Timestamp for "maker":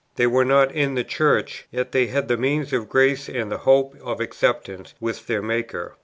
5.43-5.93